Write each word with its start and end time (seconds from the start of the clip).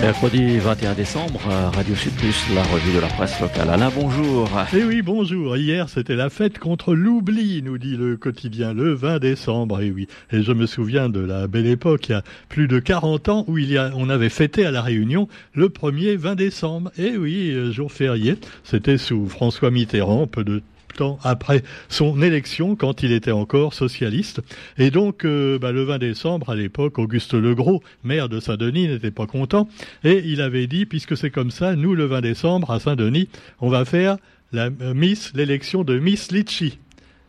Mercredi 0.00 0.58
21 0.58 0.94
décembre, 0.94 1.40
Radio 1.74 1.94
Sud 1.94 2.12
la 2.54 2.62
revue 2.62 2.94
de 2.94 3.00
la 3.00 3.06
presse 3.08 3.38
locale. 3.38 3.68
Alain, 3.68 3.90
bonjour. 3.94 4.48
Eh 4.74 4.82
oui, 4.82 5.02
bonjour. 5.02 5.58
Hier, 5.58 5.90
c'était 5.90 6.16
la 6.16 6.30
fête 6.30 6.58
contre 6.58 6.94
l'oubli, 6.94 7.60
nous 7.62 7.76
dit 7.76 7.98
le 7.98 8.16
quotidien, 8.16 8.72
le 8.72 8.94
20 8.94 9.18
décembre. 9.18 9.80
Eh 9.82 9.90
oui, 9.90 10.08
et 10.32 10.42
je 10.42 10.52
me 10.52 10.64
souviens 10.64 11.10
de 11.10 11.20
la 11.20 11.48
belle 11.48 11.66
époque, 11.66 12.08
il 12.08 12.12
y 12.12 12.14
a 12.14 12.22
plus 12.48 12.66
de 12.66 12.78
40 12.78 13.28
ans, 13.28 13.44
où 13.46 13.58
il 13.58 13.70
y 13.70 13.76
a, 13.76 13.90
on 13.94 14.08
avait 14.08 14.30
fêté 14.30 14.64
à 14.64 14.70
La 14.70 14.80
Réunion 14.80 15.28
le 15.52 15.68
1er 15.68 16.16
20 16.16 16.34
décembre. 16.34 16.90
Eh 16.96 17.18
oui, 17.18 17.50
euh, 17.50 17.70
jour 17.70 17.92
férié, 17.92 18.38
c'était 18.64 18.96
sous 18.96 19.28
François 19.28 19.70
Mitterrand, 19.70 20.26
peu 20.26 20.44
de 20.44 20.62
temps 20.92 21.18
après 21.22 21.62
son 21.88 22.22
élection, 22.22 22.76
quand 22.76 23.02
il 23.02 23.12
était 23.12 23.30
encore 23.30 23.74
socialiste. 23.74 24.40
Et 24.78 24.90
donc, 24.90 25.24
euh, 25.24 25.58
bah, 25.58 25.72
le 25.72 25.84
20 25.84 25.98
décembre, 25.98 26.50
à 26.50 26.54
l'époque, 26.54 26.98
Auguste 26.98 27.34
Legros, 27.34 27.82
maire 28.04 28.28
de 28.28 28.40
Saint-Denis, 28.40 28.88
n'était 28.88 29.10
pas 29.10 29.26
content. 29.26 29.68
Et 30.04 30.22
il 30.24 30.40
avait 30.40 30.66
dit, 30.66 30.86
puisque 30.86 31.16
c'est 31.16 31.30
comme 31.30 31.50
ça, 31.50 31.76
nous, 31.76 31.94
le 31.94 32.04
20 32.04 32.20
décembre, 32.20 32.70
à 32.70 32.80
Saint-Denis, 32.80 33.28
on 33.60 33.68
va 33.68 33.84
faire 33.84 34.16
la 34.52 34.66
euh, 34.80 34.94
Miss, 34.94 35.32
l'élection 35.34 35.84
de 35.84 35.98
Miss 35.98 36.32
Litchi. 36.32 36.78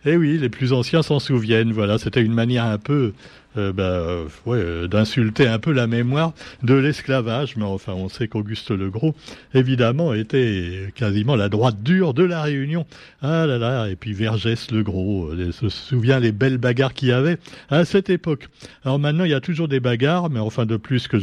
Eh 0.06 0.18
oui, 0.18 0.38
les 0.40 0.50
plus 0.50 0.74
anciens 0.74 1.04
s'en 1.04 1.20
souviennent. 1.20 1.72
Voilà, 1.72 1.98
c'était 2.00 2.22
une 2.22 2.34
manière 2.34 2.66
un 2.66 2.80
peu 2.80 3.14
euh, 3.58 3.74
bah, 3.74 3.84
euh, 3.84 4.30
euh, 4.48 4.88
d'insulter 4.88 5.46
un 5.46 5.60
peu 5.60 5.74
la 5.74 5.86
mémoire 5.86 6.34
de 6.64 6.74
l'esclavage. 6.74 7.58
Mais 7.58 7.66
enfin, 7.66 7.94
on 7.94 8.08
sait 8.08 8.30
qu'Auguste 8.30 8.72
le 8.72 8.90
Gros, 8.90 9.14
évidemment, 9.54 10.14
était 10.14 10.92
quasiment 10.96 11.36
la 11.36 11.50
droite 11.50 11.84
dure 11.84 12.14
de 12.14 12.24
la 12.24 12.42
Réunion. 12.42 12.86
Ah 13.22 13.46
là 13.46 13.58
là, 13.58 13.90
et 13.90 13.98
puis 13.98 14.14
Vergès 14.14 14.72
le 14.72 14.84
Gros, 14.84 15.32
on 15.34 15.52
se 15.52 15.70
souvient 15.70 16.20
les 16.20 16.32
belles 16.32 16.58
bagarres 16.60 16.94
qu'il 16.94 17.10
y 17.10 17.12
avait 17.12 17.38
à 17.70 17.84
cette 17.84 18.10
époque. 18.10 18.48
Alors 18.86 19.00
maintenant, 19.00 19.26
il 19.26 19.32
y 19.32 19.36
a 19.36 19.42
toujours 19.42 19.68
des 19.68 19.82
bagarres, 19.82 20.30
mais 20.30 20.40
enfin 20.40 20.66
de 20.66 20.78
plus 20.78 21.08
que, 21.10 21.20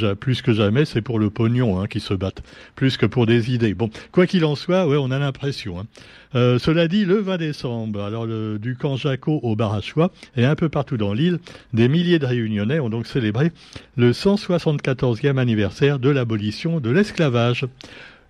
jamais, 0.53 0.85
c'est 0.85 1.03
pour 1.03 1.19
le 1.19 1.31
pognon 1.31 1.81
hein, 1.81 1.87
qui 1.87 2.01
se 2.01 2.13
battent, 2.13 2.43
plus 2.77 2.99
que 2.99 3.07
pour 3.07 3.25
des 3.25 3.53
idées. 3.53 3.73
Bon, 3.73 3.89
quoi 4.13 4.27
qu'il 4.27 4.45
en 4.45 4.55
soit, 4.55 4.87
ouais, 4.87 4.99
on 4.99 5.11
a 5.11 5.19
l'impression. 5.19 5.81
Hein. 5.81 5.87
Euh, 6.35 6.59
cela 6.59 6.89
dit, 6.89 7.05
le 7.05 7.17
20 7.17 7.39
décembre, 7.39 8.03
alors 8.03 8.27
le, 8.27 8.59
du 8.69 8.77
camp 8.77 8.97
Jaco 8.97 9.41
au 9.43 9.57
Barachois 9.57 10.13
et 10.37 10.45
un 10.45 10.55
peu 10.55 10.69
partout 10.69 10.99
dans 10.99 11.15
l'île, 11.15 11.39
des 11.73 11.89
milliers 11.89 12.19
de 12.19 12.27
Réunionnais 12.27 12.81
ont 12.81 12.91
donc 12.91 13.07
célébré 13.07 13.51
le 13.97 14.13
174e 14.13 15.39
anniversaire 15.39 15.99
de 15.99 16.11
l'abolition 16.11 16.79
de 16.79 16.91
l'esclavage. 16.91 17.65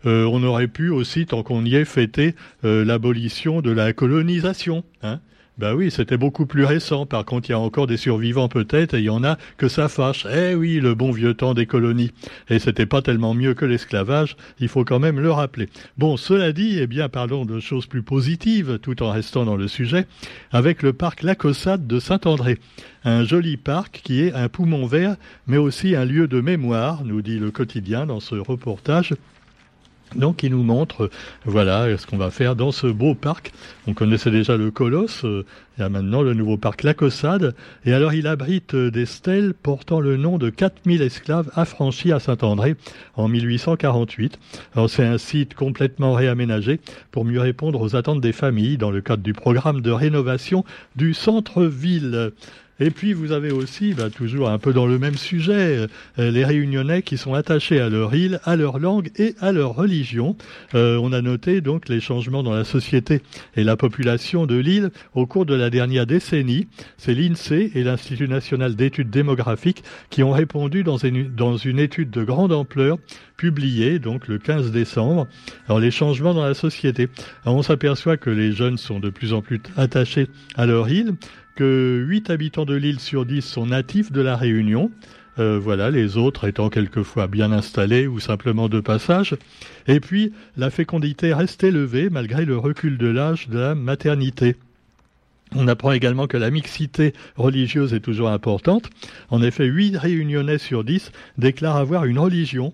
Euh, 0.07 0.31
on 0.31 0.45
aurait 0.45 0.69
pu 0.69 0.91
aussi, 0.91 1.27
tant 1.27 1.43
qu'on 1.43 1.65
y 1.65 1.75
est, 1.75 1.85
fêter 1.85 2.37
euh, 2.65 2.85
l'abolition 2.85 3.63
de 3.63 3.73
la 3.73 3.93
colonisation. 3.93 4.85
Hein 5.03 5.19
ben 5.59 5.75
oui, 5.75 5.91
c'était 5.91 6.17
beaucoup 6.17 6.47
plus 6.47 6.65
récent. 6.65 7.05
Par 7.05 7.25
contre, 7.25 7.49
il 7.49 7.53
y 7.53 7.55
a 7.55 7.59
encore 7.59 7.89
des 7.89 7.97
survivants 7.97 8.49
peut-être, 8.49 8.95
et 8.95 8.99
il 8.99 9.05
y 9.05 9.11
en 9.11 9.25
a 9.25 9.37
que 9.57 9.69
ça 9.69 9.89
fâche. 9.89 10.27
Eh 10.33 10.55
oui, 10.55 10.79
le 10.81 10.95
bon 10.95 11.11
vieux 11.11 11.35
temps 11.35 11.53
des 11.53 11.67
colonies. 11.67 12.13
Et 12.49 12.61
c'était 12.61 12.87
pas 12.87 13.03
tellement 13.03 13.35
mieux 13.35 13.55
que 13.55 13.65
l'esclavage, 13.65 14.37
il 14.61 14.69
faut 14.69 14.85
quand 14.85 15.01
même 15.01 15.19
le 15.19 15.33
rappeler. 15.33 15.69
Bon, 15.97 16.17
cela 16.17 16.53
dit, 16.53 16.79
eh 16.79 16.87
bien, 16.87 17.09
parlons 17.09 17.45
de 17.45 17.59
choses 17.59 17.87
plus 17.87 18.03
positives, 18.03 18.79
tout 18.81 19.03
en 19.03 19.11
restant 19.11 19.45
dans 19.45 19.57
le 19.57 19.67
sujet, 19.67 20.07
avec 20.53 20.83
le 20.83 20.93
parc 20.93 21.23
Lacossade 21.23 21.87
de 21.87 21.99
Saint-André. 21.99 22.59
Un 23.05 23.25
joli 23.25 23.57
parc 23.57 24.01
qui 24.05 24.23
est 24.23 24.33
un 24.33 24.49
poumon 24.49 24.87
vert, 24.87 25.17
mais 25.47 25.57
aussi 25.57 25.97
un 25.97 26.05
lieu 26.05 26.29
de 26.29 26.41
mémoire, 26.41 27.05
nous 27.05 27.23
dit 27.23 27.39
le 27.39 27.51
quotidien 27.51 28.07
dans 28.07 28.21
ce 28.21 28.37
reportage. 28.37 29.15
Donc 30.17 30.43
il 30.43 30.51
nous 30.51 30.63
montre, 30.63 31.11
voilà, 31.45 31.97
ce 31.97 32.07
qu'on 32.07 32.17
va 32.17 32.31
faire 32.31 32.57
dans 32.57 32.73
ce 32.73 32.87
beau 32.87 33.15
parc. 33.15 33.53
On 33.87 33.95
connaissait 33.95 34.31
déjà 34.31 34.57
le 34.57 34.71
Colosse, 34.71 35.25
euh, 35.25 35.45
il 35.77 35.83
y 35.83 35.85
a 35.85 35.89
maintenant 35.89 36.23
le 36.23 36.35
nouveau 36.35 36.57
parc 36.57 36.83
Lacossade. 36.83 37.55
Et 37.85 37.93
alors 37.93 38.15
il 38.15 38.27
abrite 38.27 38.75
euh, 38.75 38.91
des 38.91 39.07
stèles 39.07 39.55
portant 39.55 40.01
le 40.01 40.17
nom 40.17 40.39
de 40.39 40.51
4000 40.51 41.03
esclaves 41.03 41.51
affranchis 41.55 42.13
à 42.13 42.21
Saint-André 42.21 42.77
en 43.15 43.29
1848. 43.29 44.39
Alors 44.75 44.91
c'est 44.91 45.05
un 45.05 45.19
site 45.19 45.55
complètement 45.55 46.15
réaménagé 46.15 46.81
pour 47.11 47.25
mieux 47.25 47.41
répondre 47.41 47.81
aux 47.81 47.97
attentes 47.97 48.21
des 48.21 48.33
familles 48.33 48.79
dans 48.79 48.91
le 48.91 49.01
cadre 49.01 49.23
du 49.23 49.35
programme 49.35 49.81
de 49.81 49.91
rénovation 49.91 50.65
du 50.97 51.15
centre-ville. 51.15 52.33
Et 52.81 52.91
puis 52.91 53.13
vous 53.13 53.33
avez 53.33 53.51
aussi, 53.51 53.93
bah, 53.93 54.09
toujours 54.09 54.49
un 54.49 54.59
peu 54.59 54.73
dans 54.73 54.87
le 54.87 54.99
même 54.99 55.17
sujet, 55.17 55.87
euh, 56.19 56.31
les 56.31 56.45
Réunionnais 56.45 57.03
qui 57.03 57.17
sont 57.17 57.35
attachés 57.35 57.81
à 57.81 57.89
leur 57.89 58.15
île, 58.15 58.41
à 58.45 58.57
leur 58.57 58.79
langue 58.79 59.11
et 59.17 59.35
à 59.41 59.51
leur 59.51 59.75
religion. 59.75 60.37
Euh, 60.75 60.99
on 61.03 61.13
a 61.13 61.21
noté 61.21 61.61
donc 61.61 61.89
les 61.89 62.01
changements 62.01 62.43
dans 62.43 62.55
la 62.55 62.65
société 62.65 63.21
et 63.57 63.65
la 63.65 63.77
population 63.77 64.47
de 64.47 64.57
l'île 64.57 64.91
au 65.15 65.27
cours 65.27 65.45
de 65.45 65.55
la 65.55 65.71
dernière 65.71 66.07
décennie. 66.07 66.69
C'est 66.97 67.15
l'INSEE 67.15 67.73
et 67.75 67.83
l'Institut 67.83 68.29
national 68.29 68.77
d'études 68.77 69.11
démographiques 69.11 69.83
qui 70.11 70.23
ont 70.23 70.33
répondu 70.33 70.85
dans 70.85 70.99
une, 70.99 71.35
dans 71.35 71.57
une 71.57 71.81
étude 71.81 72.11
de 72.11 72.23
grande 72.23 72.53
ampleur 72.53 72.99
publiée 73.37 73.99
donc 73.99 74.29
le 74.29 74.39
15 74.39 74.71
décembre. 74.71 75.27
Alors 75.67 75.81
les 75.81 75.91
changements 75.91 76.35
dans 76.35 76.45
la 76.45 76.55
société. 76.55 77.09
on 77.45 77.63
s'aperçoit 77.63 78.17
que 78.17 78.31
les 78.31 78.53
jeunes 78.53 78.79
sont 78.79 79.01
de 79.01 79.11
plus 79.11 79.33
en 79.33 79.43
plus 79.43 79.61
attachés 79.77 80.29
à 80.57 80.67
leur 80.67 80.89
île, 80.89 81.15
que 81.59 82.05
8 82.07 82.31
habitants 82.31 82.65
de 82.65 82.77
l'île 82.77 83.01
sur 83.01 83.27
10 83.27 83.43
sont 83.43 83.67
natifs 83.67 84.13
de 84.13 84.21
la 84.21 84.37
Réunion. 84.37 84.93
Euh, 85.41 85.59
voilà, 85.61 85.91
les 85.91 86.17
autres 86.17 86.47
étant 86.47 86.69
quelquefois 86.69 87.27
bien 87.27 87.51
installés 87.51 88.07
ou 88.07 88.21
simplement 88.21 88.69
de 88.69 88.79
passage. 88.79 89.35
Et 89.89 89.99
puis, 89.99 90.33
la 90.57 90.71
fécondité 90.71 91.35
reste 91.35 91.65
élevée 91.65 92.11
malgré 92.11 92.45
le 92.45 92.57
recul 92.57 92.97
de 92.97 93.09
l'âge 93.09 93.49
de 93.49 93.59
la 93.59 93.75
maternité. 93.75 94.55
On 95.53 95.67
apprend 95.67 95.91
également 95.91 96.29
que 96.29 96.37
la 96.37 96.53
mixité 96.53 97.13
religieuse 97.35 97.93
est 97.93 97.99
toujours 97.99 98.29
importante. 98.29 98.89
En 99.29 99.43
effet, 99.43 99.65
8 99.65 99.97
réunionnais 99.97 100.59
sur 100.59 100.85
10 100.85 101.11
déclarent 101.39 101.79
avoir 101.79 102.05
une 102.05 102.21
religion. 102.21 102.73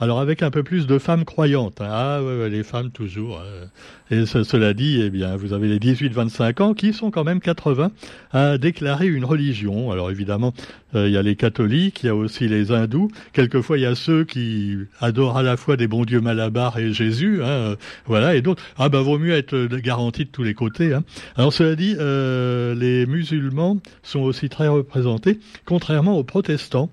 Alors 0.00 0.20
avec 0.20 0.42
un 0.42 0.50
peu 0.50 0.62
plus 0.62 0.86
de 0.86 0.98
femmes 0.98 1.24
croyantes. 1.24 1.80
Hein. 1.80 1.88
Ah 1.90 2.22
ouais, 2.22 2.50
les 2.50 2.64
femmes 2.64 2.90
toujours. 2.90 3.38
Hein. 3.38 3.68
Et 4.10 4.26
cela 4.26 4.74
dit, 4.74 5.00
eh 5.00 5.10
bien, 5.10 5.36
vous 5.36 5.52
avez 5.52 5.68
les 5.68 5.78
18-25 5.78 6.62
ans 6.62 6.74
qui 6.74 6.92
sont 6.92 7.10
quand 7.10 7.24
même 7.24 7.40
80 7.40 7.90
à 8.32 8.58
déclarer 8.58 9.06
une 9.06 9.24
religion. 9.24 9.92
Alors 9.92 10.10
évidemment, 10.10 10.52
euh, 10.52 10.83
il 10.94 11.10
y 11.10 11.16
a 11.16 11.22
les 11.22 11.36
catholiques, 11.36 12.02
il 12.02 12.06
y 12.06 12.08
a 12.08 12.14
aussi 12.14 12.48
les 12.48 12.72
hindous. 12.72 13.10
Quelquefois, 13.32 13.78
il 13.78 13.82
y 13.82 13.86
a 13.86 13.94
ceux 13.94 14.24
qui 14.24 14.76
adorent 15.00 15.36
à 15.36 15.42
la 15.42 15.56
fois 15.56 15.76
des 15.76 15.86
bons 15.86 16.04
dieux 16.04 16.20
Malabar 16.20 16.78
et 16.78 16.92
Jésus. 16.92 17.42
Hein. 17.42 17.76
Voilà, 18.06 18.34
et 18.34 18.42
d'autres. 18.42 18.62
Ah 18.78 18.88
ben, 18.88 19.00
vaut 19.00 19.18
mieux 19.18 19.34
être 19.34 19.66
garanti 19.78 20.24
de 20.24 20.30
tous 20.30 20.42
les 20.42 20.54
côtés. 20.54 20.94
Hein. 20.94 21.04
Alors 21.36 21.52
cela 21.52 21.74
dit, 21.76 21.96
euh, 21.98 22.74
les 22.74 23.06
musulmans 23.06 23.78
sont 24.02 24.20
aussi 24.20 24.48
très 24.48 24.68
représentés, 24.68 25.38
contrairement 25.64 26.18
aux 26.18 26.24
protestants. 26.24 26.90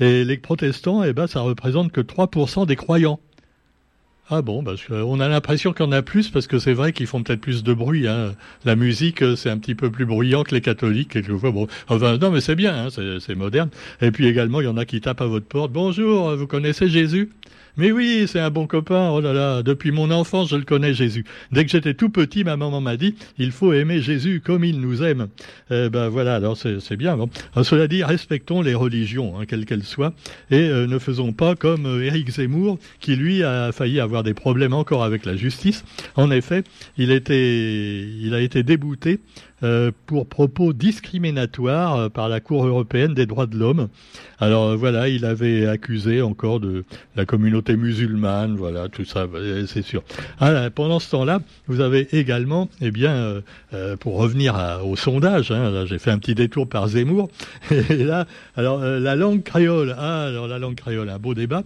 Et 0.00 0.24
les 0.24 0.36
protestants, 0.38 1.04
eh 1.04 1.12
ben, 1.12 1.26
ça 1.26 1.40
représente 1.40 1.92
que 1.92 2.00
3% 2.00 2.66
des 2.66 2.76
croyants. 2.76 3.20
Ah 4.30 4.40
bon, 4.40 4.64
parce 4.64 4.82
qu'on 4.86 5.20
a 5.20 5.28
l'impression 5.28 5.74
qu'il 5.74 5.84
y 5.84 5.88
en 5.88 5.92
a 5.92 6.00
plus, 6.00 6.30
parce 6.30 6.46
que 6.46 6.58
c'est 6.58 6.72
vrai 6.72 6.94
qu'ils 6.94 7.06
font 7.06 7.22
peut-être 7.22 7.42
plus 7.42 7.62
de 7.62 7.74
bruit. 7.74 8.08
Hein. 8.08 8.34
La 8.64 8.74
musique, 8.74 9.22
c'est 9.36 9.50
un 9.50 9.58
petit 9.58 9.74
peu 9.74 9.90
plus 9.90 10.06
bruyant 10.06 10.44
que 10.44 10.54
les 10.54 10.62
catholiques, 10.62 11.10
quelquefois. 11.10 11.50
Bon, 11.50 11.66
enfin, 11.88 12.16
non, 12.16 12.30
mais 12.30 12.40
c'est 12.40 12.54
bien, 12.54 12.86
hein, 12.86 12.88
c'est 13.20 13.34
moderne. 13.34 13.68
Et 14.00 14.10
puis 14.12 14.26
également, 14.26 14.62
il 14.62 14.64
y 14.64 14.68
en 14.68 14.78
a 14.78 14.86
qui 14.86 15.02
tapent 15.02 15.20
à 15.20 15.26
votre 15.26 15.46
porte. 15.46 15.72
Bonjour, 15.72 16.34
vous 16.36 16.46
connaissez 16.46 16.88
Jésus? 16.88 17.32
Mais 17.76 17.90
oui, 17.90 18.26
c'est 18.28 18.40
un 18.40 18.50
bon 18.50 18.66
copain. 18.66 19.10
Oh 19.10 19.20
là 19.20 19.32
là, 19.32 19.62
depuis 19.62 19.90
mon 19.90 20.10
enfance, 20.10 20.48
je 20.48 20.56
le 20.56 20.62
connais, 20.62 20.94
Jésus. 20.94 21.24
Dès 21.50 21.64
que 21.64 21.70
j'étais 21.70 21.94
tout 21.94 22.08
petit, 22.08 22.44
ma 22.44 22.56
maman 22.56 22.80
m'a 22.80 22.96
dit, 22.96 23.16
il 23.38 23.50
faut 23.50 23.72
aimer 23.72 24.00
Jésus 24.00 24.40
comme 24.44 24.64
il 24.64 24.80
nous 24.80 25.02
aime. 25.02 25.28
Eh 25.70 25.88
ben 25.88 26.08
voilà, 26.08 26.36
alors 26.36 26.56
c'est 26.56 26.96
bien. 26.96 27.16
Bon. 27.16 27.28
cela 27.62 27.88
dit, 27.88 28.04
respectons 28.04 28.62
les 28.62 28.74
religions, 28.74 29.38
hein, 29.38 29.44
quelles 29.46 29.66
qu'elles 29.66 29.82
soient, 29.82 30.14
et 30.50 30.60
euh, 30.60 30.86
ne 30.86 30.98
faisons 30.98 31.32
pas 31.32 31.56
comme 31.56 31.86
euh, 31.86 32.04
Éric 32.04 32.30
Zemmour, 32.30 32.78
qui 33.00 33.16
lui 33.16 33.42
a 33.42 33.72
failli 33.72 33.98
avoir 33.98 34.22
des 34.22 34.34
problèmes 34.34 34.72
encore 34.72 35.02
avec 35.02 35.24
la 35.24 35.36
justice. 35.36 35.84
En 36.16 36.30
effet, 36.30 36.62
il 36.96 37.10
était, 37.10 38.06
il 38.20 38.34
a 38.34 38.40
été 38.40 38.62
débouté 38.62 39.20
pour 40.06 40.26
propos 40.26 40.72
discriminatoires 40.72 41.96
euh, 41.96 42.08
par 42.08 42.28
la 42.28 42.40
Cour 42.40 42.66
européenne 42.66 43.14
des 43.14 43.26
droits 43.26 43.46
de 43.46 43.56
l'homme. 43.56 43.88
Alors 44.38 44.64
euh, 44.70 44.76
voilà, 44.76 45.08
il 45.08 45.24
avait 45.24 45.66
accusé 45.66 46.22
encore 46.22 46.60
de 46.60 46.84
la 47.16 47.24
communauté 47.24 47.76
musulmane, 47.76 48.56
voilà, 48.56 48.88
tout 48.88 49.04
ça, 49.04 49.26
c'est 49.66 49.82
sûr. 49.82 50.02
Alors, 50.40 50.70
pendant 50.70 50.98
ce 50.98 51.10
temps-là, 51.10 51.40
vous 51.66 51.80
avez 51.80 52.08
également, 52.16 52.68
eh 52.80 52.90
bien, 52.90 53.42
pour 54.00 54.16
revenir 54.16 54.80
au 54.84 54.96
sondage, 54.96 55.50
hein, 55.50 55.84
j'ai 55.86 55.98
fait 55.98 56.10
un 56.10 56.18
petit 56.18 56.34
détour 56.34 56.68
par 56.68 56.88
Zemmour, 56.88 57.28
et 57.70 58.04
là, 58.04 58.26
alors 58.56 58.80
la 58.80 59.16
langue 59.16 59.42
créole, 59.42 59.94
ah, 59.98 60.24
alors 60.24 60.48
la 60.48 60.58
langue 60.58 60.76
créole, 60.76 61.08
un 61.08 61.18
beau 61.18 61.34
débat, 61.34 61.62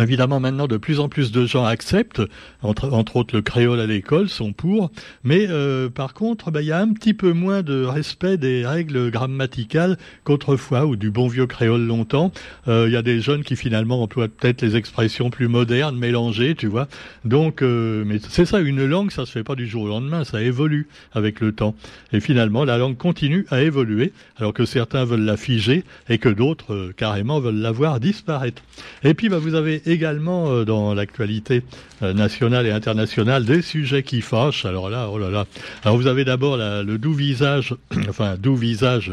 Évidemment, 0.00 0.40
maintenant, 0.40 0.66
de 0.66 0.76
plus 0.76 0.98
en 0.98 1.08
plus 1.08 1.30
de 1.30 1.46
gens 1.46 1.64
acceptent, 1.64 2.22
entre, 2.62 3.16
autres 3.16 3.36
le 3.36 3.42
créole 3.42 3.78
à 3.78 3.86
l'école, 3.86 4.28
sont 4.28 4.52
pour, 4.52 4.90
mais 5.22 5.46
euh, 5.48 5.88
par 5.88 6.14
contre, 6.14 6.50
bah, 6.50 6.62
il 6.62 6.66
y 6.66 6.72
a 6.72 6.80
un 6.80 6.92
petit 6.92 7.14
peu 7.14 7.32
moins 7.32 7.62
de 7.62 7.84
respect 7.84 8.36
des 8.36 8.66
règles 8.66 9.10
grammaticales 9.10 9.96
qu'autrefois, 10.24 10.86
ou 10.86 10.96
du 10.96 11.10
bon 11.10 11.28
vieux 11.28 11.46
créole 11.46 11.82
longtemps. 11.86 12.32
Euh, 12.66 12.86
il 12.88 12.92
y 12.92 12.96
a 12.96 13.02
des 13.02 13.20
jeunes 13.20 13.44
qui 13.44 13.56
finalement 13.56 14.02
emploient 14.02 14.28
peut-être 14.28 14.62
les 14.62 14.76
expressions 14.76 15.30
plus 15.30 15.48
modernes, 15.48 15.96
mélangées, 15.96 16.54
tu 16.54 16.66
vois. 16.66 16.88
Donc, 17.24 17.62
euh, 17.62 18.04
mais 18.06 18.18
c'est 18.28 18.46
ça, 18.46 18.60
une 18.60 18.84
langue, 18.84 19.12
ça 19.12 19.26
se 19.26 19.32
fait 19.32 19.44
pas 19.44 19.54
du 19.54 19.66
jour 19.66 19.84
au 19.84 19.88
lendemain, 19.88 20.24
ça 20.24 20.42
évolue 20.42 20.88
avec 21.12 21.40
le 21.40 21.52
temps. 21.52 21.74
Et 22.12 22.20
finalement, 22.20 22.64
la 22.64 22.78
langue 22.78 22.96
continue 22.96 23.46
à 23.50 23.62
évoluer, 23.62 24.12
alors 24.38 24.52
que 24.52 24.64
certains 24.64 25.04
veulent 25.04 25.24
la 25.24 25.36
figer 25.36 25.84
et 26.08 26.18
que 26.18 26.28
d'autres, 26.28 26.92
carrément, 26.96 27.38
veulent 27.38 27.54
la 27.54 27.70
voir 27.70 28.00
disparaître. 28.00 28.62
Et 29.04 29.14
puis, 29.14 29.28
bah, 29.28 29.38
vous 29.38 29.54
avez 29.54 29.83
également 29.86 30.50
euh, 30.50 30.64
dans 30.64 30.94
l'actualité 30.94 31.62
euh, 32.02 32.12
nationale 32.12 32.66
et 32.66 32.70
internationale 32.70 33.44
des 33.44 33.62
sujets 33.62 34.02
qui 34.02 34.20
fâchent. 34.20 34.64
Alors 34.64 34.90
là, 34.90 35.08
oh 35.10 35.18
là 35.18 35.30
là. 35.30 35.46
Alors 35.84 35.96
vous 35.96 36.06
avez 36.06 36.24
d'abord 36.24 36.56
le 36.56 36.96
doux 36.96 37.14
visage, 37.14 37.74
enfin 38.08 38.36
doux 38.36 38.56
visage, 38.56 39.12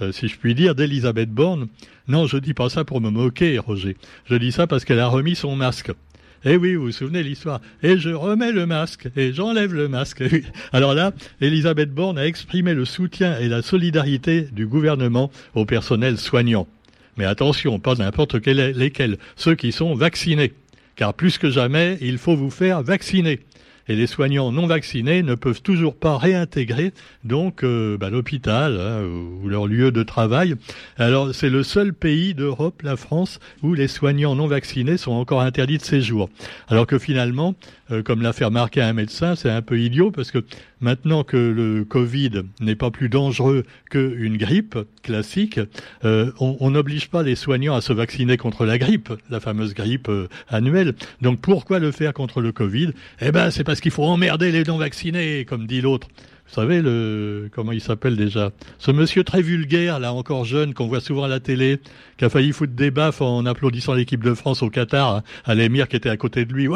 euh, 0.00 0.12
si 0.12 0.28
je 0.28 0.36
puis 0.36 0.54
dire, 0.54 0.74
d'Elisabeth 0.74 1.30
Borne. 1.30 1.68
Non, 2.08 2.26
je 2.26 2.36
dis 2.36 2.54
pas 2.54 2.68
ça 2.68 2.84
pour 2.84 3.00
me 3.00 3.10
moquer, 3.10 3.58
Roger. 3.58 3.96
Je 4.26 4.36
dis 4.36 4.52
ça 4.52 4.66
parce 4.66 4.84
qu'elle 4.84 5.00
a 5.00 5.08
remis 5.08 5.34
son 5.34 5.56
masque. 5.56 5.92
Eh 6.46 6.56
oui, 6.56 6.74
vous 6.74 6.84
vous 6.84 6.92
souvenez 6.92 7.22
l'histoire. 7.22 7.60
Et 7.82 7.96
je 7.96 8.10
remets 8.10 8.52
le 8.52 8.66
masque 8.66 9.08
et 9.16 9.32
j'enlève 9.32 9.72
le 9.72 9.88
masque. 9.88 10.22
Alors 10.72 10.92
là, 10.94 11.12
Elisabeth 11.40 11.90
Borne 11.94 12.18
a 12.18 12.26
exprimé 12.26 12.74
le 12.74 12.84
soutien 12.84 13.38
et 13.38 13.48
la 13.48 13.62
solidarité 13.62 14.42
du 14.52 14.66
gouvernement 14.66 15.30
au 15.54 15.64
personnel 15.64 16.18
soignant. 16.18 16.66
Mais 17.16 17.24
attention, 17.24 17.78
pas 17.78 17.94
n'importe 17.94 18.34
lesquels, 18.46 19.18
ceux 19.36 19.54
qui 19.54 19.72
sont 19.72 19.94
vaccinés. 19.94 20.52
Car 20.96 21.14
plus 21.14 21.38
que 21.38 21.50
jamais, 21.50 21.98
il 22.00 22.18
faut 22.18 22.36
vous 22.36 22.50
faire 22.50 22.82
vacciner 22.82 23.40
et 23.88 23.96
les 23.96 24.06
soignants 24.06 24.52
non 24.52 24.66
vaccinés 24.66 25.22
ne 25.22 25.34
peuvent 25.34 25.62
toujours 25.62 25.94
pas 25.94 26.16
réintégrer 26.16 26.92
donc 27.22 27.64
euh, 27.64 27.96
bah, 27.98 28.10
l'hôpital 28.10 28.78
hein, 28.80 29.02
ou 29.04 29.48
leur 29.48 29.66
lieu 29.66 29.90
de 29.92 30.02
travail. 30.02 30.54
Alors 30.96 31.34
c'est 31.34 31.50
le 31.50 31.62
seul 31.62 31.92
pays 31.92 32.34
d'Europe, 32.34 32.82
la 32.82 32.96
France, 32.96 33.40
où 33.62 33.74
les 33.74 33.88
soignants 33.88 34.34
non 34.34 34.46
vaccinés 34.46 34.96
sont 34.96 35.12
encore 35.12 35.42
interdits 35.42 35.78
de 35.78 35.82
séjour. 35.82 36.30
Alors 36.68 36.86
que 36.86 36.98
finalement, 36.98 37.54
euh, 37.94 38.02
comme 38.02 38.22
l'a 38.22 38.32
fait 38.32 38.44
remarquer 38.44 38.82
un 38.82 38.92
médecin, 38.92 39.34
c'est 39.36 39.50
un 39.50 39.62
peu 39.62 39.78
idiot 39.78 40.10
parce 40.10 40.30
que 40.30 40.38
maintenant 40.80 41.24
que 41.24 41.36
le 41.36 41.84
Covid 41.84 42.42
n'est 42.60 42.74
pas 42.74 42.90
plus 42.90 43.08
dangereux 43.08 43.64
qu'une 43.90 44.36
grippe 44.36 44.78
classique, 45.02 45.60
euh, 46.04 46.32
on 46.40 46.70
n'oblige 46.70 47.08
pas 47.08 47.22
les 47.22 47.34
soignants 47.34 47.74
à 47.74 47.80
se 47.80 47.92
vacciner 47.92 48.36
contre 48.36 48.64
la 48.64 48.78
grippe, 48.78 49.12
la 49.30 49.40
fameuse 49.40 49.74
grippe 49.74 50.10
annuelle. 50.48 50.94
Donc 51.20 51.40
pourquoi 51.40 51.78
le 51.78 51.90
faire 51.90 52.12
contre 52.12 52.40
le 52.40 52.52
Covid? 52.52 52.90
Eh 53.20 53.32
ben 53.32 53.50
c'est 53.50 53.64
parce 53.64 53.80
qu'il 53.80 53.92
faut 53.92 54.04
emmerder 54.04 54.52
les 54.52 54.64
non-vaccinés, 54.64 55.44
comme 55.44 55.66
dit 55.66 55.80
l'autre. 55.80 56.08
Vous 56.46 56.54
savez, 56.54 56.82
le, 56.82 57.48
comment 57.52 57.72
il 57.72 57.80
s'appelle 57.80 58.16
déjà 58.16 58.52
Ce 58.78 58.90
monsieur 58.90 59.24
très 59.24 59.40
vulgaire, 59.40 59.98
là, 59.98 60.12
encore 60.12 60.44
jeune, 60.44 60.74
qu'on 60.74 60.86
voit 60.86 61.00
souvent 61.00 61.24
à 61.24 61.28
la 61.28 61.40
télé, 61.40 61.80
qui 62.18 62.24
a 62.24 62.28
failli 62.28 62.52
foutre 62.52 62.74
des 62.74 62.90
baffes 62.90 63.22
en 63.22 63.46
applaudissant 63.46 63.94
l'équipe 63.94 64.22
de 64.22 64.34
France 64.34 64.62
au 64.62 64.68
Qatar, 64.68 65.16
hein, 65.16 65.22
à 65.44 65.54
l'émir 65.54 65.88
qui 65.88 65.96
était 65.96 66.10
à 66.10 66.16
côté 66.16 66.44
de 66.44 66.52
lui. 66.52 66.68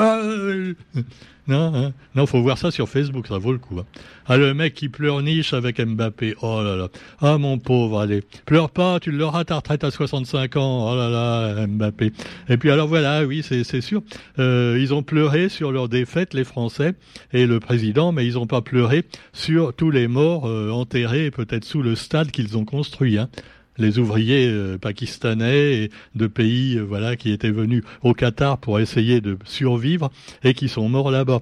Non, 1.49 1.75
hein 1.75 1.93
non, 2.15 2.27
faut 2.27 2.43
voir 2.43 2.59
ça 2.59 2.71
sur 2.71 2.89
Facebook, 2.89 3.27
ça 3.27 3.39
vaut 3.39 3.53
le 3.53 3.59
coup. 3.59 3.79
Hein. 3.79 3.87
Ah, 4.27 4.37
le 4.37 4.53
mec 4.53 4.75
qui 4.75 4.91
pleurniche 4.91 5.55
avec 5.55 5.81
Mbappé. 5.81 6.35
Oh 6.43 6.61
là 6.63 6.77
là. 6.77 6.89
Ah, 7.21 7.39
mon 7.39 7.59
pauvre, 7.59 8.01
allez. 8.01 8.23
Pleure 8.45 8.69
pas, 8.71 9.01
tu 9.01 9.11
l'auras 9.11 9.45
ta 9.45 9.57
retraite 9.57 9.83
à 9.83 9.91
65 9.91 10.57
ans. 10.57 10.93
Oh 10.93 10.95
là 10.95 11.09
là, 11.09 11.67
Mbappé. 11.67 12.13
Et 12.51 12.59
puis 12.59 12.71
alors 12.71 12.87
voilà, 12.87 13.25
oui, 13.25 13.43
c'est 13.43 13.81
sûr. 13.81 14.03
Euh, 14.39 14.79
ils 14.79 14.93
ont 14.93 15.03
pleuré 15.03 15.49
sur 15.49 15.73
leur 15.73 15.89
défaite, 15.89 16.35
les 16.35 16.45
Français 16.45 16.93
et 17.33 17.47
le 17.47 17.61
président, 17.61 18.13
mais 18.13 18.27
ils 18.27 18.35
n'ont 18.35 18.47
pas 18.47 18.61
pleuré 18.61 19.05
sur 19.33 19.73
tous 19.73 19.91
les 19.91 20.07
morts 20.07 20.47
euh, 20.47 20.71
enterrés, 20.71 21.31
peut-être 21.31 21.65
sous 21.65 21.83
le 21.83 21.95
stade 21.95 22.31
qu'ils 22.31 22.59
ont 22.59 22.67
construit. 22.67 23.17
Hein 23.17 23.31
les 23.79 23.99
ouvriers 23.99 24.49
euh, 24.49 24.79
pakistanais 24.79 25.75
et 25.75 25.91
de 26.15 26.27
pays 26.27 26.77
euh, 26.77 26.83
voilà 26.83 27.17
qui 27.17 27.31
étaient 27.31 27.51
venus 27.51 27.83
au 28.03 28.13
Qatar 28.13 28.59
pour 28.59 28.81
essayer 28.81 29.21
de 29.21 29.39
survivre 29.45 30.11
et 30.45 30.55
qui 30.55 30.69
sont 30.69 30.89
morts 30.89 31.11
là-bas. 31.11 31.41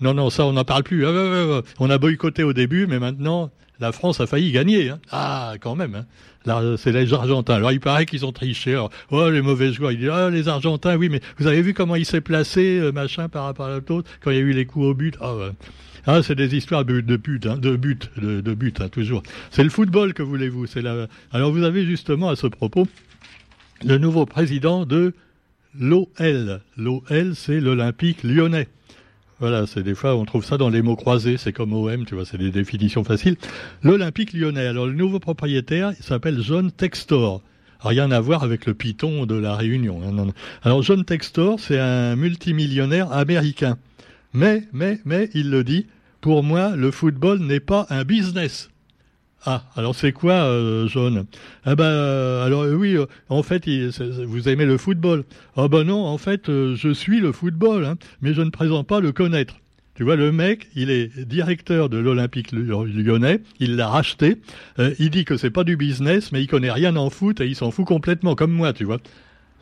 Non, 0.00 0.14
non, 0.14 0.30
ça 0.30 0.46
on 0.46 0.52
n'en 0.52 0.64
parle 0.64 0.84
plus. 0.84 1.06
Ah, 1.06 1.62
on 1.80 1.90
a 1.90 1.98
boycotté 1.98 2.44
au 2.44 2.52
début, 2.52 2.86
mais 2.86 2.98
maintenant 2.98 3.50
la 3.80 3.92
France 3.92 4.20
a 4.20 4.26
failli 4.26 4.52
gagner. 4.52 4.90
Hein. 4.90 4.98
Ah, 5.10 5.54
quand 5.60 5.74
même. 5.74 5.94
Hein. 5.94 6.06
C'est 6.44 6.92
les 6.92 7.12
Argentins. 7.12 7.54
Alors 7.54 7.72
il 7.72 7.80
paraît 7.80 8.06
qu'ils 8.06 8.24
ont 8.24 8.32
triché. 8.32 8.82
oh, 9.10 9.30
les 9.30 9.42
mauvais 9.42 9.72
joueurs. 9.72 9.92
Il 9.92 9.98
dit, 9.98 10.08
ah, 10.08 10.30
les 10.30 10.48
Argentins, 10.48 10.96
oui, 10.96 11.08
mais 11.08 11.20
vous 11.38 11.46
avez 11.46 11.62
vu 11.62 11.74
comment 11.74 11.94
il 11.94 12.06
s'est 12.06 12.20
placé, 12.20 12.78
euh, 12.78 12.92
machin, 12.92 13.28
par 13.28 13.44
rapport 13.44 13.66
à 13.66 13.74
l'autre, 13.74 14.04
quand 14.22 14.30
il 14.30 14.36
y 14.36 14.40
a 14.40 14.42
eu 14.42 14.52
les 14.52 14.64
coups 14.64 14.86
au 14.86 14.94
but? 14.94 15.16
Ah, 15.20 15.34
ah, 16.06 16.22
c'est 16.22 16.36
des 16.36 16.56
histoires 16.56 16.86
de, 16.86 17.00
de 17.00 17.16
but, 17.16 17.46
hein, 17.46 17.56
de 17.58 17.76
but, 17.76 18.10
de, 18.16 18.40
de 18.40 18.54
but, 18.54 18.80
hein, 18.80 18.88
toujours. 18.88 19.22
C'est 19.50 19.64
le 19.64 19.68
football 19.68 20.14
que 20.14 20.22
voulez-vous? 20.22 20.66
C'est 20.66 20.80
la... 20.80 21.06
Alors 21.32 21.52
vous 21.52 21.64
avez 21.64 21.84
justement 21.84 22.30
à 22.30 22.36
ce 22.36 22.46
propos 22.46 22.86
le 23.84 23.98
nouveau 23.98 24.24
président 24.24 24.86
de 24.86 25.12
l'OL. 25.78 26.60
L'OL, 26.76 27.34
c'est 27.34 27.60
l'Olympique 27.60 28.22
lyonnais. 28.24 28.68
Voilà, 29.40 29.66
c'est 29.66 29.84
des 29.84 29.94
fois 29.94 30.16
on 30.16 30.24
trouve 30.24 30.44
ça 30.44 30.56
dans 30.56 30.68
les 30.68 30.82
mots 30.82 30.96
croisés, 30.96 31.36
c'est 31.36 31.52
comme 31.52 31.72
OM, 31.72 32.04
tu 32.04 32.16
vois, 32.16 32.24
c'est 32.24 32.38
des 32.38 32.50
définitions 32.50 33.04
faciles. 33.04 33.36
L'Olympique 33.82 34.32
lyonnais. 34.32 34.66
Alors 34.66 34.86
le 34.86 34.94
nouveau 34.94 35.20
propriétaire, 35.20 35.92
il 35.96 36.04
s'appelle 36.04 36.40
John 36.42 36.72
Textor. 36.72 37.42
Rien 37.80 38.10
à 38.10 38.18
voir 38.18 38.42
avec 38.42 38.66
le 38.66 38.74
Python 38.74 39.26
de 39.26 39.36
la 39.36 39.54
Réunion. 39.54 40.00
Hein, 40.02 40.32
Alors 40.64 40.82
John 40.82 41.04
Textor, 41.04 41.60
c'est 41.60 41.78
un 41.78 42.16
multimillionnaire 42.16 43.12
américain. 43.12 43.78
Mais, 44.32 44.64
mais, 44.72 44.98
mais, 45.04 45.30
il 45.34 45.50
le 45.50 45.62
dit, 45.62 45.86
pour 46.20 46.42
moi, 46.42 46.74
le 46.74 46.90
football 46.90 47.38
n'est 47.38 47.60
pas 47.60 47.86
un 47.90 48.02
business. 48.02 48.70
Ah, 49.46 49.62
alors 49.76 49.94
c'est 49.94 50.12
quoi, 50.12 50.32
euh, 50.32 50.88
Jaune 50.88 51.26
Ah 51.64 51.76
ben, 51.76 51.84
euh, 51.84 52.44
alors 52.44 52.62
euh, 52.62 52.74
oui, 52.74 52.96
en 53.28 53.42
fait, 53.42 53.68
vous 53.68 54.48
aimez 54.48 54.66
le 54.66 54.78
football. 54.78 55.24
Ah 55.56 55.68
ben 55.68 55.84
non, 55.84 56.04
en 56.04 56.18
fait, 56.18 56.46
je 56.48 56.92
suis 56.92 57.20
le 57.20 57.32
football, 57.32 57.84
hein, 57.84 57.96
mais 58.20 58.34
je 58.34 58.42
ne 58.42 58.50
présente 58.50 58.86
pas 58.88 59.00
le 59.00 59.12
connaître. 59.12 59.54
Tu 59.94 60.04
vois, 60.04 60.16
le 60.16 60.30
mec, 60.32 60.68
il 60.74 60.90
est 60.90 61.24
directeur 61.24 61.88
de 61.88 61.98
l'Olympique 61.98 62.52
lyonnais, 62.52 63.40
il 63.58 63.76
l'a 63.76 63.88
racheté, 63.88 64.36
il 64.98 65.10
dit 65.10 65.24
que 65.24 65.36
c'est 65.36 65.50
pas 65.50 65.64
du 65.64 65.76
business, 65.76 66.30
mais 66.30 66.40
il 66.40 66.46
connaît 66.46 66.70
rien 66.70 66.94
en 66.94 67.10
foot 67.10 67.40
et 67.40 67.46
il 67.46 67.56
s'en 67.56 67.72
fout 67.72 67.84
complètement, 67.84 68.36
comme 68.36 68.52
moi, 68.52 68.72
tu 68.72 68.84
vois. 68.84 68.98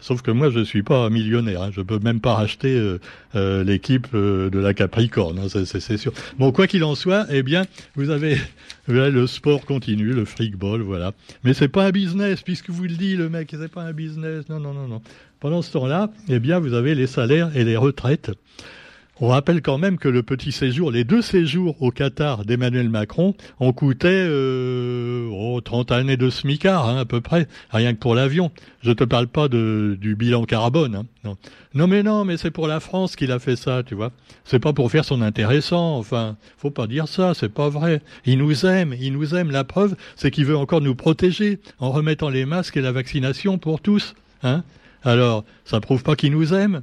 Sauf 0.00 0.22
que 0.22 0.30
moi, 0.30 0.50
je 0.50 0.60
suis 0.60 0.82
pas 0.82 1.08
millionnaire. 1.10 1.62
Hein. 1.62 1.70
Je 1.72 1.80
peux 1.80 1.98
même 1.98 2.20
pas 2.20 2.34
racheter 2.34 2.76
euh, 2.76 2.98
euh, 3.34 3.64
l'équipe 3.64 4.08
euh, 4.14 4.50
de 4.50 4.58
la 4.58 4.74
Capricorne, 4.74 5.38
hein, 5.38 5.48
c'est 5.48 5.96
sûr. 5.96 6.12
Bon, 6.38 6.52
quoi 6.52 6.66
qu'il 6.66 6.84
en 6.84 6.94
soit, 6.94 7.26
eh 7.30 7.42
bien, 7.42 7.64
vous 7.94 8.10
avez 8.10 8.36
le 8.86 9.26
sport 9.26 9.64
continue, 9.64 10.12
le 10.12 10.24
freakball, 10.24 10.82
voilà. 10.82 11.12
Mais 11.44 11.54
c'est 11.54 11.68
pas 11.68 11.86
un 11.86 11.90
business, 11.90 12.42
puisque 12.42 12.70
vous 12.70 12.84
le 12.84 12.90
dit, 12.90 13.16
le 13.16 13.28
mec, 13.28 13.48
c'est 13.50 13.72
pas 13.72 13.82
un 13.82 13.92
business. 13.92 14.48
Non, 14.48 14.60
non, 14.60 14.74
non, 14.74 14.86
non. 14.86 15.02
Pendant 15.40 15.62
ce 15.62 15.72
temps-là, 15.72 16.10
eh 16.28 16.38
bien, 16.38 16.58
vous 16.58 16.74
avez 16.74 16.94
les 16.94 17.06
salaires 17.06 17.56
et 17.56 17.64
les 17.64 17.76
retraites. 17.76 18.30
On 19.18 19.28
rappelle 19.28 19.62
quand 19.62 19.78
même 19.78 19.96
que 19.96 20.10
le 20.10 20.22
petit 20.22 20.52
séjour, 20.52 20.90
les 20.90 21.04
deux 21.04 21.22
séjours 21.22 21.80
au 21.80 21.90
Qatar 21.90 22.44
d'Emmanuel 22.44 22.90
Macron 22.90 23.34
ont 23.60 23.72
coûté 23.72 24.08
euh, 24.10 25.26
oh, 25.32 25.58
30 25.62 25.90
années 25.90 26.18
de 26.18 26.28
smicard 26.28 26.98
à 26.98 27.06
peu 27.06 27.22
près, 27.22 27.48
rien 27.70 27.94
que 27.94 27.98
pour 27.98 28.14
l'avion. 28.14 28.50
Je 28.82 28.92
te 28.92 29.04
parle 29.04 29.26
pas 29.26 29.48
de, 29.48 29.96
du 29.98 30.16
bilan 30.16 30.44
carbone. 30.44 30.96
Hein, 30.96 31.06
non. 31.24 31.38
non 31.72 31.86
mais 31.86 32.02
non, 32.02 32.26
mais 32.26 32.36
c'est 32.36 32.50
pour 32.50 32.68
la 32.68 32.78
France 32.78 33.16
qu'il 33.16 33.32
a 33.32 33.38
fait 33.38 33.56
ça, 33.56 33.82
tu 33.82 33.94
vois. 33.94 34.12
C'est 34.44 34.58
pas 34.58 34.74
pour 34.74 34.90
faire 34.90 35.06
son 35.06 35.22
intéressant. 35.22 35.96
Enfin, 35.96 36.36
faut 36.58 36.70
pas 36.70 36.86
dire 36.86 37.08
ça, 37.08 37.32
c'est 37.32 37.48
pas 37.48 37.70
vrai. 37.70 38.02
Il 38.26 38.36
nous 38.36 38.66
aime, 38.66 38.94
il 39.00 39.14
nous 39.14 39.34
aime. 39.34 39.50
La 39.50 39.64
preuve, 39.64 39.96
c'est 40.16 40.30
qu'il 40.30 40.44
veut 40.44 40.58
encore 40.58 40.82
nous 40.82 40.94
protéger 40.94 41.58
en 41.78 41.90
remettant 41.90 42.28
les 42.28 42.44
masques 42.44 42.76
et 42.76 42.82
la 42.82 42.92
vaccination 42.92 43.56
pour 43.56 43.80
tous. 43.80 44.14
Hein 44.42 44.62
alors, 45.04 45.44
ça 45.64 45.80
prouve 45.80 46.02
pas 46.02 46.16
qu'il 46.16 46.32
nous 46.32 46.52
aime. 46.52 46.82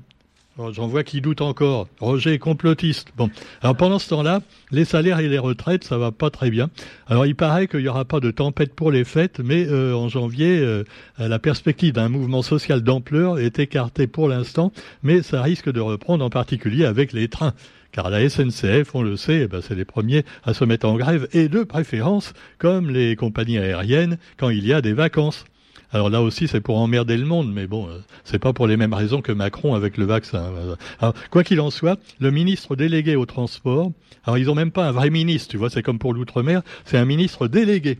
J'en 0.58 0.86
vois 0.86 1.04
qui 1.04 1.20
doutent 1.20 1.42
encore. 1.42 1.88
Roger 2.00 2.34
est 2.34 2.40
complotiste. 2.40 3.12
Bon. 3.18 3.32
Alors 3.64 3.76
pendant 3.76 3.98
ce 3.98 4.08
temps-là, 4.10 4.42
les 4.70 4.86
salaires 4.86 5.20
et 5.20 5.28
les 5.28 5.40
retraites, 5.40 5.84
ça 5.84 5.98
va 5.98 6.12
pas 6.12 6.30
très 6.30 6.52
bien. 6.52 6.70
Alors 7.08 7.26
il 7.26 7.36
paraît 7.36 7.68
qu'il 7.68 7.80
n'y 7.80 7.88
aura 7.88 8.06
pas 8.06 8.20
de 8.20 8.30
tempête 8.30 8.76
pour 8.76 8.92
les 8.92 9.04
fêtes, 9.04 9.40
mais 9.44 9.66
euh, 9.66 9.96
en 9.96 10.10
janvier, 10.10 10.60
euh, 10.60 10.84
la 11.18 11.40
perspective 11.40 11.94
d'un 11.94 12.08
mouvement 12.08 12.44
social 12.44 12.82
d'ampleur 12.82 13.40
est 13.40 13.58
écartée 13.58 14.06
pour 14.06 14.30
l'instant, 14.30 14.72
mais 15.02 15.24
ça 15.24 15.42
risque 15.42 15.72
de 15.72 15.80
reprendre 15.80 16.24
en 16.24 16.30
particulier 16.30 16.86
avec 16.86 17.14
les 17.14 17.30
trains. 17.30 17.56
Car 17.92 18.12
la 18.12 18.28
SNCF, 18.28 18.94
on 18.94 19.02
le 19.02 19.18
sait, 19.18 19.42
eh 19.44 19.48
ben, 19.48 19.62
c'est 19.62 19.76
les 19.76 19.86
premiers 19.86 20.24
à 20.44 20.54
se 20.54 20.66
mettre 20.66 20.88
en 20.88 20.96
grève, 20.98 21.28
et 21.34 21.48
de 21.48 21.64
préférence, 21.64 22.34
comme 22.58 22.90
les 22.90 23.16
compagnies 23.16 23.60
aériennes, 23.60 24.18
quand 24.38 24.50
il 24.50 24.66
y 24.66 24.74
a 24.74 24.82
des 24.82 24.94
vacances. 24.94 25.46
Alors 25.94 26.10
là 26.10 26.24
aussi, 26.24 26.48
c'est 26.48 26.60
pour 26.60 26.80
emmerder 26.80 27.16
le 27.18 27.26
monde, 27.26 27.54
mais 27.54 27.68
bon, 27.68 27.88
euh, 27.88 28.00
c'est 28.24 28.40
pas 28.40 28.52
pour 28.52 28.66
les 28.66 28.78
mêmes 28.78 28.94
raisons 28.94 29.22
que 29.22 29.32
Macron 29.32 29.76
avec 29.76 29.98
le 29.98 30.06
vaccin. 30.06 30.52
Alors, 31.00 31.14
quoi 31.30 31.44
qu'il 31.44 31.62
en 31.62 31.70
soit, 31.70 32.00
le 32.20 32.32
ministre 32.32 32.76
délégué 32.76 33.16
au 33.16 33.28
transport, 33.28 33.92
alors 34.26 34.40
ils 34.40 34.50
ont 34.50 34.56
même 34.56 34.72
pas 34.72 34.88
un 34.88 34.92
vrai 34.92 35.12
ministre, 35.12 35.52
tu 35.52 35.58
vois, 35.58 35.70
c'est 35.70 35.84
comme 35.84 36.00
pour 36.00 36.16
l'outre-mer, 36.16 36.64
c'est 36.84 36.98
un 36.98 37.06
ministre 37.06 37.48
délégué 37.48 38.00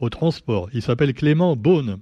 au 0.00 0.08
transport. 0.08 0.70
Il 0.72 0.80
s'appelle 0.80 1.12
Clément 1.12 1.54
Beaune. 1.54 1.98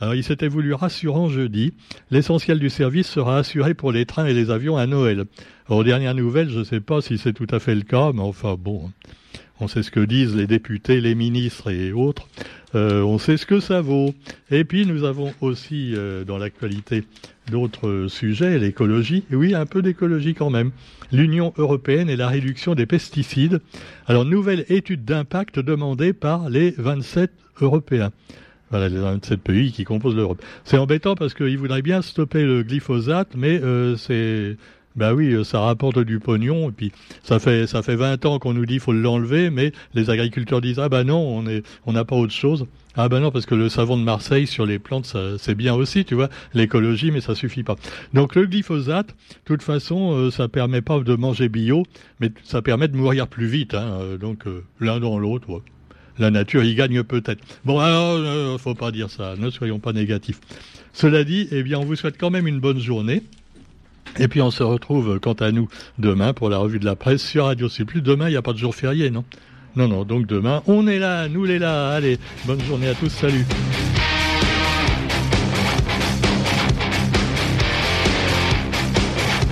Alors, 0.00 0.14
il 0.14 0.24
s'était 0.24 0.48
voulu 0.48 0.72
rassurant 0.74 1.28
jeudi. 1.28 1.74
L'essentiel 2.10 2.58
du 2.58 2.70
service 2.70 3.06
sera 3.06 3.36
assuré 3.38 3.74
pour 3.74 3.92
les 3.92 4.06
trains 4.06 4.26
et 4.26 4.34
les 4.34 4.50
avions 4.50 4.76
à 4.76 4.86
Noël. 4.86 5.26
Aux 5.68 5.84
dernières 5.84 6.14
nouvelles, 6.14 6.48
je 6.48 6.60
ne 6.60 6.64
sais 6.64 6.80
pas 6.80 7.00
si 7.00 7.16
c'est 7.16 7.34
tout 7.34 7.46
à 7.50 7.60
fait 7.60 7.74
le 7.74 7.82
cas, 7.82 8.10
mais 8.12 8.22
enfin 8.22 8.56
bon, 8.58 8.90
on 9.60 9.68
sait 9.68 9.82
ce 9.82 9.90
que 9.90 10.00
disent 10.00 10.34
les 10.34 10.46
députés, 10.46 11.00
les 11.00 11.14
ministres 11.14 11.70
et 11.70 11.92
autres. 11.92 12.28
Euh, 12.74 13.02
on 13.02 13.18
sait 13.18 13.36
ce 13.36 13.46
que 13.46 13.60
ça 13.60 13.80
vaut. 13.80 14.14
Et 14.50 14.64
puis 14.64 14.86
nous 14.86 15.04
avons 15.04 15.34
aussi 15.40 15.92
euh, 15.94 16.24
dans 16.24 16.38
l'actualité 16.38 17.04
d'autres 17.50 18.06
sujets, 18.08 18.58
l'écologie. 18.58 19.24
Oui, 19.30 19.54
un 19.54 19.66
peu 19.66 19.82
d'écologie 19.82 20.34
quand 20.34 20.50
même. 20.50 20.70
L'Union 21.12 21.52
européenne 21.58 22.08
et 22.08 22.16
la 22.16 22.28
réduction 22.28 22.74
des 22.74 22.86
pesticides. 22.86 23.60
Alors, 24.06 24.24
nouvelle 24.24 24.64
étude 24.68 25.04
d'impact 25.04 25.58
demandée 25.58 26.12
par 26.12 26.48
les 26.48 26.70
27 26.78 27.32
Européens. 27.60 28.12
Voilà, 28.70 28.88
les 28.88 28.98
27 28.98 29.40
pays 29.40 29.72
qui 29.72 29.82
composent 29.84 30.14
l'Europe. 30.14 30.40
C'est 30.64 30.78
embêtant 30.78 31.16
parce 31.16 31.34
qu'ils 31.34 31.58
voudraient 31.58 31.82
bien 31.82 32.02
stopper 32.02 32.44
le 32.44 32.62
glyphosate, 32.62 33.34
mais 33.36 33.60
euh, 33.60 33.96
c'est 33.96 34.56
ben 34.96 35.14
oui, 35.14 35.32
euh, 35.32 35.44
ça 35.44 35.60
rapporte 35.60 36.00
du 36.00 36.18
pognon 36.18 36.68
et 36.68 36.72
puis 36.72 36.92
ça 37.22 37.38
fait 37.38 37.66
ça 37.66 37.82
fait 37.82 37.94
20 37.94 38.24
ans 38.26 38.38
qu'on 38.38 38.54
nous 38.54 38.66
dit 38.66 38.80
faut 38.80 38.92
l'enlever, 38.92 39.50
mais 39.50 39.72
les 39.94 40.10
agriculteurs 40.10 40.60
disent 40.60 40.80
ah 40.80 40.88
ben 40.88 41.04
non, 41.04 41.44
on 41.86 41.92
n'a 41.92 42.04
pas 42.04 42.16
autre 42.16 42.32
chose. 42.32 42.66
Ah 42.96 43.08
ben 43.08 43.20
non 43.20 43.30
parce 43.30 43.46
que 43.46 43.54
le 43.54 43.68
savon 43.68 43.96
de 43.96 44.02
Marseille 44.02 44.48
sur 44.48 44.66
les 44.66 44.80
plantes 44.80 45.16
c'est 45.38 45.54
bien 45.54 45.74
aussi, 45.74 46.04
tu 46.04 46.16
vois, 46.16 46.28
l'écologie, 46.54 47.12
mais 47.12 47.20
ça 47.20 47.36
suffit 47.36 47.62
pas. 47.62 47.76
Donc 48.14 48.34
le 48.34 48.46
glyphosate, 48.46 49.08
de 49.08 49.14
toute 49.44 49.62
façon, 49.62 50.12
euh, 50.12 50.30
ça 50.30 50.48
permet 50.48 50.82
pas 50.82 50.98
de 50.98 51.14
manger 51.14 51.48
bio, 51.48 51.84
mais 52.18 52.32
ça 52.42 52.60
permet 52.60 52.88
de 52.88 52.96
mourir 52.96 53.28
plus 53.28 53.46
vite. 53.46 53.74
Hein, 53.74 53.98
euh, 54.00 54.18
donc 54.18 54.44
l'un 54.80 54.98
dans 54.98 55.18
l'autre. 55.18 55.62
La 56.18 56.30
nature 56.30 56.64
y 56.64 56.74
gagne 56.74 57.02
peut-être. 57.02 57.42
Bon 57.64 57.78
alors, 57.78 58.60
faut 58.60 58.74
pas 58.74 58.90
dire 58.90 59.08
ça. 59.08 59.36
Ne 59.38 59.48
soyons 59.48 59.78
pas 59.78 59.92
négatifs. 59.92 60.40
Cela 60.92 61.24
dit, 61.24 61.48
eh 61.50 61.62
bien, 61.62 61.78
on 61.78 61.84
vous 61.84 61.96
souhaite 61.96 62.18
quand 62.18 62.30
même 62.30 62.46
une 62.46 62.60
bonne 62.60 62.80
journée. 62.80 63.22
Et 64.18 64.28
puis 64.28 64.40
on 64.40 64.50
se 64.50 64.62
retrouve 64.62 65.18
quant 65.20 65.34
à 65.34 65.52
nous 65.52 65.68
demain 65.98 66.32
pour 66.32 66.50
la 66.50 66.58
revue 66.58 66.78
de 66.78 66.84
la 66.84 66.96
presse 66.96 67.22
sur 67.22 67.44
Radio 67.46 67.68
C+. 67.68 67.84
Demain, 67.94 68.28
il 68.28 68.32
n'y 68.32 68.36
a 68.36 68.42
pas 68.42 68.52
de 68.52 68.58
jour 68.58 68.74
férié, 68.74 69.10
non? 69.10 69.24
Non, 69.76 69.86
non, 69.86 70.04
donc 70.04 70.26
demain, 70.26 70.62
on 70.66 70.86
est 70.88 70.98
là, 70.98 71.28
nous 71.28 71.44
les 71.44 71.58
là. 71.58 71.90
Allez, 71.90 72.18
bonne 72.44 72.60
journée 72.62 72.88
à 72.88 72.94
tous, 72.94 73.08
salut 73.08 73.46